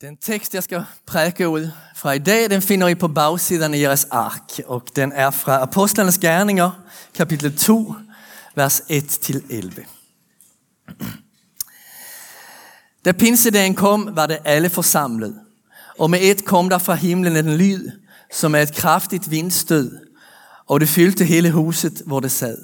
[0.00, 4.04] Den tekst jeg skal preke fra i dag, den finner I på bagsiden i jeres
[4.10, 6.70] ark, og den er fra Apostlenes Gerninger,
[7.14, 7.94] kapitel 2,
[8.54, 9.82] vers 1-11.
[13.04, 15.34] Da pinsedagen kom, var det alle forsamlet,
[15.98, 17.90] og med ett kom der fra himlen en lyd,
[18.32, 19.98] som er et kraftigt vindstød,
[20.66, 22.58] og det fyldte hele huset, hvor det sad.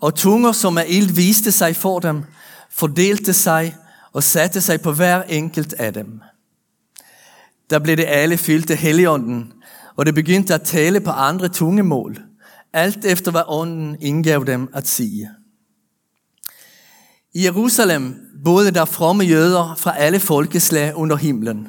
[0.00, 2.24] Og tunger, som er ild, viste seg for dem,
[2.70, 3.74] fordelte sig
[4.12, 6.20] og satte seg på hver enkelt av dem.
[7.70, 9.52] Da ble det alle fyldt af Helligånden,
[9.96, 12.16] og det begynte å tale på andre tungemål,
[12.72, 15.30] alt efter hva ånden inngav dem at sige.
[17.34, 18.14] I Jerusalem
[18.44, 21.68] bodde der fromme jøder fra alle folkeslag under himmelen.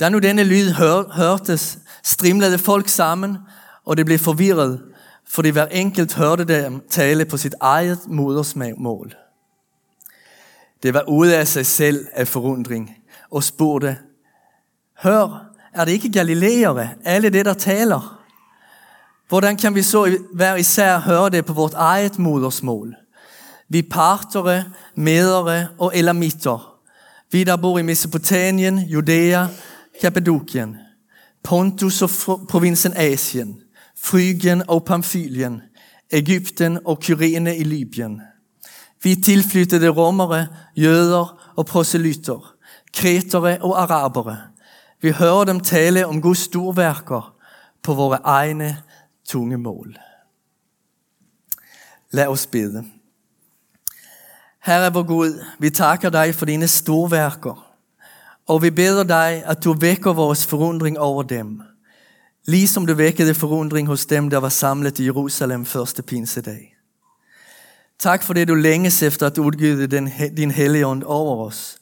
[0.00, 3.36] Da nu denne lyd hør, hørtes, strimlede folk sammen,
[3.84, 4.80] og det ble forvirret,
[5.28, 9.14] fordi hver enkelt hørte dem tale på sitt eget modersmål.
[10.82, 12.88] Det var ude av seg selv av forundring
[13.30, 13.96] og spurte
[15.02, 15.38] Hør,
[15.74, 18.18] er det ikke galileere, alle det der taler?
[19.28, 22.94] Hvordan kan vi så hver især høre det på vårt eget modersmål?
[23.68, 26.78] Vi partere, medere og elamitter.
[27.32, 29.46] Vi der bor i Mesopotamien, Judea,
[30.00, 30.76] Kappadokien,
[31.42, 32.10] Pontus og
[32.48, 33.56] provinsen Asien,
[33.96, 35.62] Frygien og Pamfylien,
[36.10, 38.20] Egypten og Kyrene i Libyen–
[39.02, 42.54] vi tilflyttede romere, jøder og proselytter,
[42.94, 44.38] kretere og arabere.
[45.00, 47.34] Vi hører dem tale om Guds storverker
[47.82, 48.76] på våre egne
[49.28, 49.98] tungemål.
[52.10, 52.84] Lad oss bede.
[54.62, 57.56] Herre vår Gud, vi takker deg for dine storverker,
[58.46, 61.62] og vi beder deg at du vekker vores forundring over dem,
[62.46, 66.71] liksom du vekket forundring hos dem, der var samlet i Jerusalem første pinsedag.
[68.02, 69.86] Tak for det, du længes efter at du utgyter
[70.36, 71.78] din helligånd over oss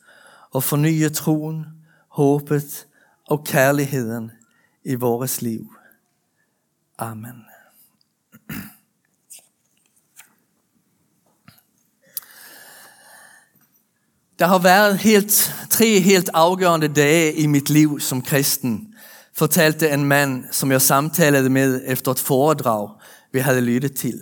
[0.50, 1.66] og fornye troen,
[2.08, 2.86] håpet
[3.26, 4.30] og kjærligheten
[4.84, 5.72] i vores liv.
[6.98, 7.44] Amen.
[14.38, 18.94] Det har vært helt, tre helt avgjørende dager i mitt liv som kristen,
[19.32, 22.90] fortalte en mann som jeg samtalte med etter et foredrag,
[23.32, 24.20] vi hadde lyttet til.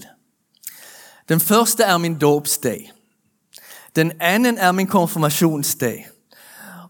[1.28, 2.92] Den første er min dåpsdag.
[3.96, 6.06] Den anden er min konfirmationsdag.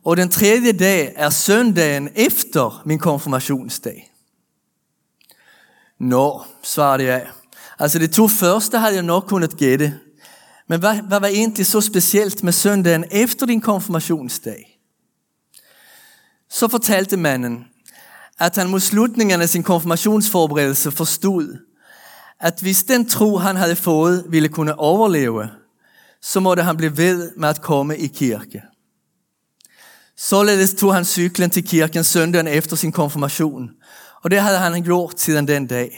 [0.05, 4.13] Og den tredje dag er søndagen efter min konfirmationsdag.
[6.01, 7.27] Nå, svarte jeg.
[7.79, 9.99] Altså de to første hadde jeg nok kunnet gjette.
[10.69, 14.79] Men hva, hva, var egentlig så specielt med søndagen efter din konfirmationsdag?
[16.51, 17.65] Så fortalte mannen
[18.39, 21.57] at han mot slutningen av sin konfirmationsforberedelse forstod,
[22.41, 25.49] at hvis den tro, han hadde fått, ville kunne overleve,
[26.23, 28.63] så måtte han bli ved med å komme i kirke.
[30.19, 33.71] Således tog han sykkelen til kirken søndagen etter sin konfirmation,
[34.25, 35.95] og det hadde han gjort siden den dag.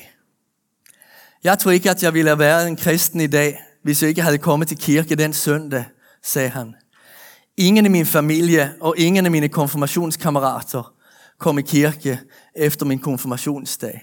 [1.45, 4.39] Jeg tror ikke, at jeg ville være en kristen i dag, hvis jeg ikke hadde
[4.39, 5.85] kommet til kirke den søndag,
[6.23, 6.75] sa han.
[7.57, 10.93] Ingen i min familie og ingen av mine konfirmationskammerater
[11.39, 12.19] kom i kirke
[12.55, 14.01] etter min konfirmationsdag.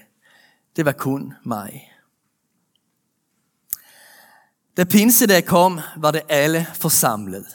[0.76, 1.87] Det var kun mig.
[4.78, 7.46] Da pinsedag kom, var det alle forsamlet.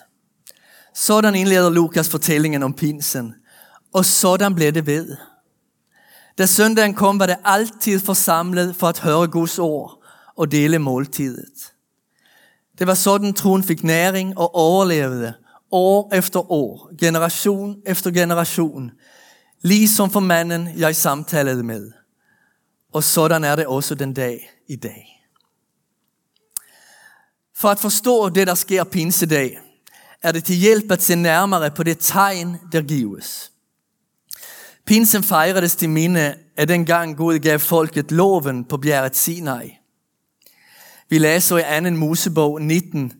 [0.95, 3.33] Sådan innleder Lukas fortællingen om pinsen,
[3.93, 5.15] og sådan ble det ved.
[6.37, 10.03] Da søndagen kom, var det alltid forsamlet for at høre Guds ord
[10.35, 11.71] og dele måltidet.
[12.79, 15.33] Det var sånn troen fikk næring og overlevede
[15.71, 18.91] år efter år, generation efter generation,
[19.63, 21.91] ligesom for mannen jeg samtalet med.
[22.93, 25.22] Og sådan er det også den dag i dag.
[27.63, 29.59] For at forstå det, der sker pinsedag,
[30.23, 33.51] er det til hjelp at se nærmere på det tegn, der gives.
[34.85, 39.77] Pinsen feires til minne av den gang Gud gav folket loven på bjerget Sinai.
[41.09, 43.13] Vi leser i anden Mosebok 19,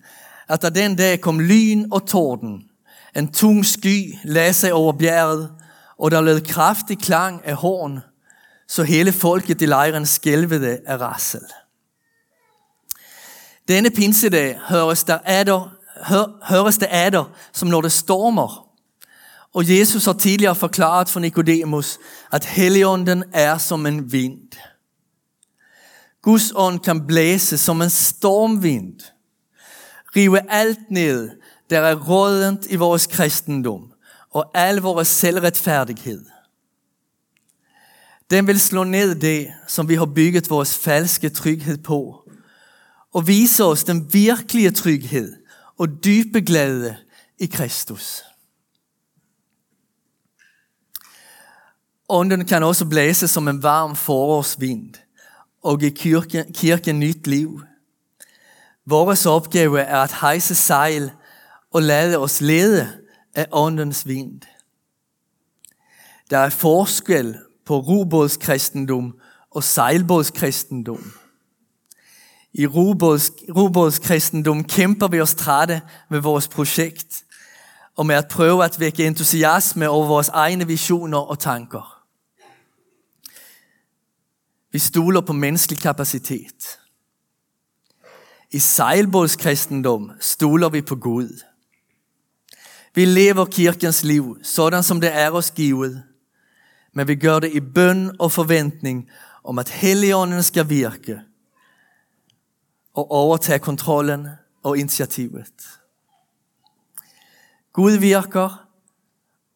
[0.49, 2.63] at da den dag kom lyn og torden.
[3.15, 5.51] En tung sky la seg over bjerget,
[5.97, 8.01] og der lød kraftig klang av horn,
[8.67, 11.62] så hele folket i lejren skjelvede av rassel.
[13.67, 15.69] Denne pinsedag høres det eder,
[16.49, 18.69] høres det adder, som når det stormer.
[19.53, 21.99] Og Jesus har tidligere forklaret for Nikodemus,
[22.31, 24.57] at Helligånden er som en vind.
[26.21, 28.99] Guds ånd kan blæse som en stormvind.
[30.15, 31.29] Rive alt ned,
[31.69, 33.91] der er rådent i vår kristendom,
[34.31, 36.25] og al vår selvrettferdighet.
[38.31, 42.22] Den vil slå ned det, som vi har bygget vår falske tryghed på,
[43.13, 45.37] og viser oss den virkelige trygghet
[45.77, 46.95] og dype glede
[47.39, 48.23] i Kristus.
[52.09, 54.93] Ånden kan også blæse som en varm forårsvind,
[55.63, 57.61] og gi kirken, kirken nytt liv.
[58.85, 61.11] Vår oppgave er å heise seil
[61.71, 62.89] og la oss lede
[63.35, 64.43] av åndens vind.
[66.29, 69.13] Det er forskjell på robåtskristendom
[69.55, 71.22] og seilbåtskristendom.
[72.53, 73.99] I robåds,
[74.67, 77.23] kjemper vi oss trætte med vores prosjekt
[77.97, 81.85] og med å prøve å vekke entusiasme over vores egne visioner og tanker.
[84.73, 86.77] Vi stoler på menneskelig kapasitet.
[88.53, 91.41] I sejlbådskristendom stoler vi på Gud.
[92.93, 96.03] Vi lever kirkens liv sådan som det er oss givet,
[96.93, 99.07] men vi gjør det i bønn og forventning
[99.43, 101.21] om at Helligånden skal virke
[102.93, 104.27] og overtage kontrollen
[104.63, 105.53] og initiativet.
[107.73, 108.67] Gud virker,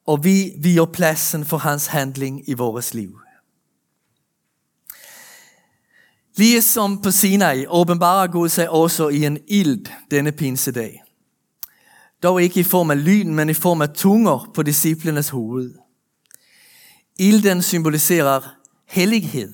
[0.06, 3.20] og vi vier plassen for hans handling i vores liv.
[6.38, 11.04] Lige som på Sinai åbenbarer Gud seg også i en ild denne pinsedag.
[12.24, 15.74] Dog ikke i form av lyn, men i form av tunger på disciplenes hoved.
[17.20, 18.56] Ilden symboliserer
[18.86, 19.54] hellighed.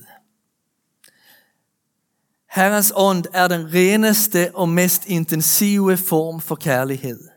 [2.53, 7.29] Herrens ånd er den reneste og mest intensive form for kjærlighet.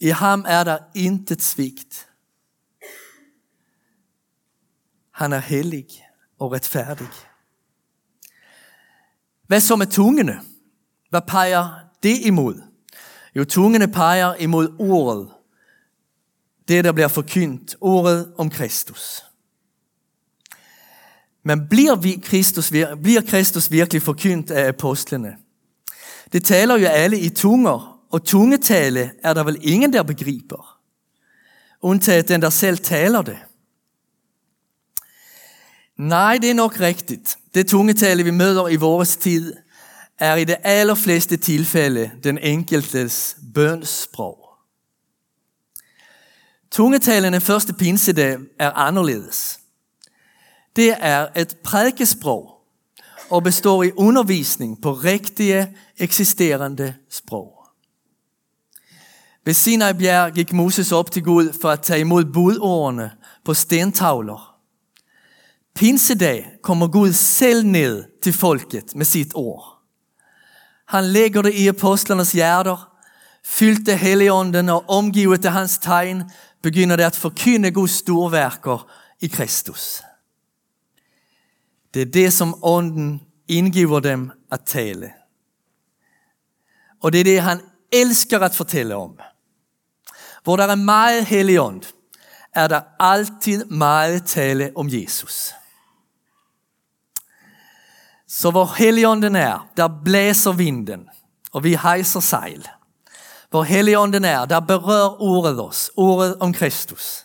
[0.00, 2.06] I ham er der intet svikt.
[5.10, 5.86] Han er hellig
[6.38, 7.08] og rettferdig.
[9.46, 10.38] Hva så med tungene?
[11.10, 11.68] Hva peger
[12.02, 12.62] det imod?
[13.34, 15.28] Jo, tungene peger imod ordet.
[16.68, 19.24] Det, der blir forkynt, Ordet om Kristus.
[21.44, 22.70] Men blir, vi Kristus,
[23.02, 25.36] blir Kristus virkelig forkyndt av apostlene?
[26.32, 30.78] Det taler jo alle i tunger, og tungetale er der vel ingen, der begriper,
[31.82, 33.38] unntatt den, der selv taler det.
[35.98, 37.20] Nei, det er nok riktig.
[37.54, 39.52] Det tungetale, vi møter i vår tid,
[40.18, 44.38] er i det allerfleste tilfælde den enkeltes bønnsspråk.
[46.70, 49.60] Tungetalen den første pinsedag er anderledes.
[50.76, 52.50] Det er et prekespråk
[53.30, 55.68] og består i undervisning på riktige,
[55.98, 57.64] eksisterende språk.
[59.44, 63.10] Ved Sinai bjerg gikk Moses opp til Gud for å ta imot budårene
[63.44, 64.40] på stentavler.
[65.74, 69.74] Pinsedag kommer Gud selv ned til folket med sitt ord.
[70.94, 72.78] Han legger det i apostlenes hjerter,
[73.44, 76.24] fyldt af Helligånden og omgivet av hans tegn,
[76.62, 78.86] begynner det at forkynde Guds storverker
[79.20, 80.00] i Kristus.
[81.94, 85.12] Det er det, som ånden inngiver dem at tale.
[87.02, 87.60] Og det er det, han
[87.92, 89.18] elsker at fortelle om.
[90.44, 91.84] Hvor det er mye Hellig Ånd,
[92.54, 95.52] er det alltid mye tale om Jesus.
[98.26, 101.08] Så hvor Helligånden er, der blæser vinden,
[101.52, 102.66] og vi heiser seil.
[103.50, 107.24] Hvor Helligånden er, der berører ordet oss, ordet om Kristus.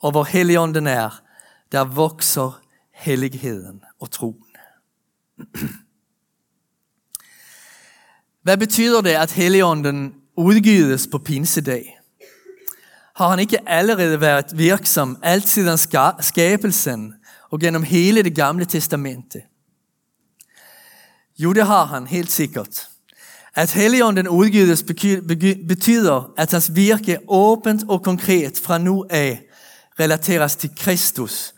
[0.00, 1.20] Og hvor Helligånden er,
[1.72, 2.60] der vokser
[2.98, 4.44] helligheden og troen.
[8.42, 11.98] Hva betyder det, at Helligånden utgytes på pinsedag?
[13.16, 15.78] Har han ikke allerede været virksom alt siden
[16.20, 17.14] skapelsen
[17.50, 19.42] og gjennom hele det gamle testamentet?
[21.38, 22.88] Jo, det har han helt sikkert.
[23.54, 24.82] At Helligånden utgytes,
[25.68, 29.36] betyder, at hans virke åpent og konkret fra nå av
[30.00, 31.54] relateres til Kristus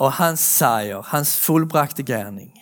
[0.00, 2.54] og hans seier, hans fullbrakte gjerning.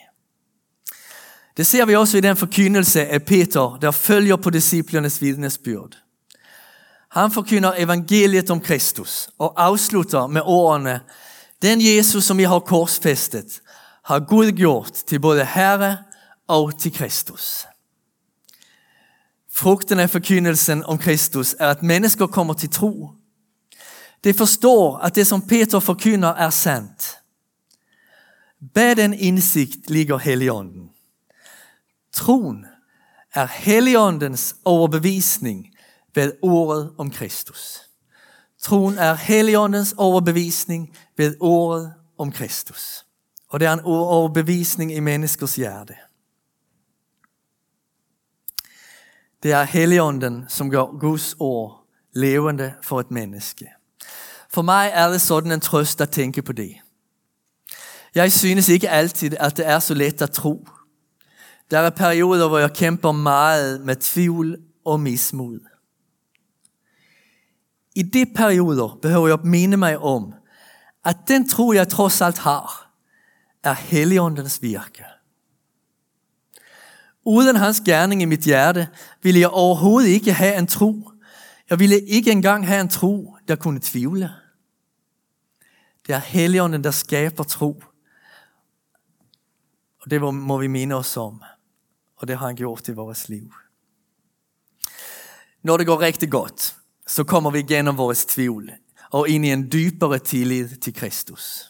[1.56, 5.96] Det ser vi også i den forkynnelse av Peter, der følger på disiplenes vitnesbyrd.
[7.08, 11.00] Han forkynner evangeliet om Kristus og avslutter med årene
[11.62, 13.60] den Jesus, som vi har korsfestet,
[14.04, 15.96] har Gud gjort til både Herre
[16.46, 17.66] og til Kristus.
[19.50, 23.10] Frukten av forkynnelsen om Kristus er at mennesker kommer til tro.
[24.24, 27.17] De forstår at det som Peter forkynner er sandt.
[28.60, 30.90] Bag den innsikt ligger Helligånden.
[32.12, 32.66] Troen
[33.34, 35.76] er Helligåndens overbevisning
[36.14, 37.82] ved året om Kristus.
[38.62, 43.04] Troen er Helligåndens overbevisning ved året om Kristus.
[43.48, 45.94] Og det er en overbevisning i menneskers hjerte.
[49.42, 53.66] Det er Helligånden, som gjør Guds ord levende for et menneske.
[54.50, 56.80] For meg er det sånn en trøst at tenke på det.
[58.18, 60.56] Jeg synes ikke alltid at det er så lett å tro.
[61.70, 65.60] Der er perioder, hvor jeg kjemper mye med tvivl og mismod.
[67.94, 70.32] I de perioder behøver jeg å minne meg om,
[71.06, 72.72] at den tro jeg tross alt har,
[73.62, 75.06] er Helligåndens virke.
[77.22, 78.88] Uden hans gjerning i mitt hjerte
[79.22, 80.90] ville jeg overhovedet ikke ha en tro.
[81.70, 84.32] Jeg ville ikke engang ha en tro, der kunne tvivle.
[86.06, 87.76] Det er Helligånden, der skaper tro.
[90.08, 91.42] Og det må vi minne oss om.
[92.16, 93.52] Og det har han gjort i vores liv.
[95.62, 96.74] Når det går riktig godt,
[97.06, 98.70] så kommer vi gjennom vår tvivl
[99.12, 101.68] og inn i en dypere tillid til Kristus.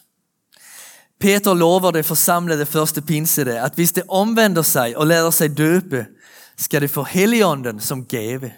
[1.19, 6.05] Peter lover det forsamlede første pinsede at hvis det omvender seg og lærer seg døpe,
[6.55, 8.53] skal det få Helligånden som gave.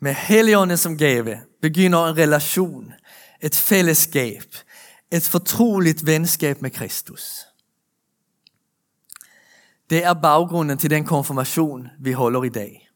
[0.00, 2.92] Med Helligånden som gave begynner en relation,
[3.40, 4.66] et fellesskap,
[5.10, 7.46] et fortrolig vennskap med Kristus.
[9.90, 12.88] Det er baggrunden til den konfirmasjon vi holder i dag.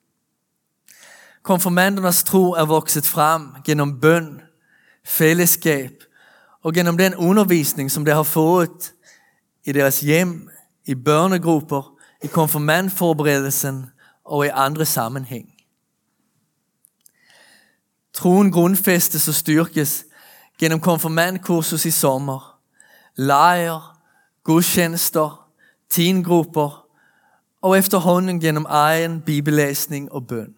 [1.43, 4.41] Konfirmandernes tro er vokset frem gjennom bønn,
[5.05, 6.07] fellesskap
[6.63, 8.93] og gjennom den undervisning, som de har fått
[9.65, 10.51] i deres hjem,
[10.87, 11.91] i børnegrupper,
[12.23, 13.91] i konfirmandforberedelsen
[14.25, 15.51] og i andre sammenheng.
[18.15, 20.05] Troen grunnfestes og styrkes
[20.61, 22.61] gjennom konfirmandkursus i sommer,
[23.17, 23.83] leir,
[24.45, 25.51] gudstjenester,
[25.91, 26.84] teengrupper
[27.64, 30.52] og efterhånden gjennom egen bibellesning og bønn.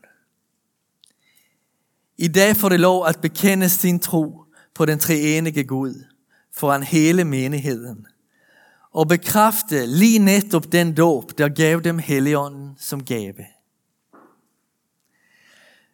[2.18, 4.44] I dag får det lov at bekende sin tro
[4.74, 5.94] på den treenige Gud
[6.56, 8.06] foran hele menigheten
[8.90, 13.46] og bekrefte lige nettopp den dåp der gav dem Helligånden som gave.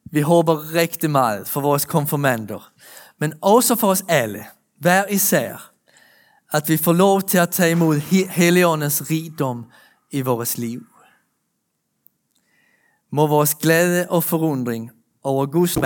[0.04, 2.72] Vi håper riktig mye for vores konfirmander,
[3.18, 4.44] men også for oss alle,
[4.78, 5.72] hver især,
[6.52, 8.00] at vi får lov til å ta imod
[8.30, 9.64] Helligåndens rigdom
[10.10, 10.91] i vores liv.
[13.12, 14.90] Må vores glæde og forundring
[15.22, 15.76] over Guds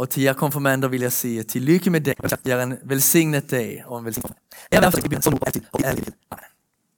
[0.00, 2.16] og til jeg konfirmander vil jeg si til lykke med deg.
[2.44, 4.36] Jeg er en velsignet deg og en velsignet
[4.72, 6.50] dag.